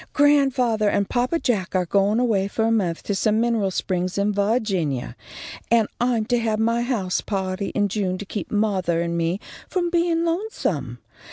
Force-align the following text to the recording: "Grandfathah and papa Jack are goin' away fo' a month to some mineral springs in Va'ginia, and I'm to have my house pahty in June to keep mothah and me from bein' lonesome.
"Grandfathah 0.15 0.89
and 0.91 1.07
papa 1.07 1.37
Jack 1.37 1.75
are 1.75 1.85
goin' 1.85 2.19
away 2.19 2.47
fo' 2.47 2.63
a 2.63 2.71
month 2.71 3.03
to 3.03 3.13
some 3.13 3.39
mineral 3.39 3.69
springs 3.69 4.17
in 4.17 4.33
Va'ginia, 4.33 5.13
and 5.69 5.87
I'm 5.99 6.25
to 6.25 6.39
have 6.39 6.57
my 6.57 6.81
house 6.81 7.21
pahty 7.21 7.69
in 7.75 7.87
June 7.87 8.17
to 8.17 8.25
keep 8.25 8.49
mothah 8.51 8.99
and 8.99 9.15
me 9.15 9.39
from 9.67 9.91
bein' 9.91 10.25
lonesome. 10.25 10.97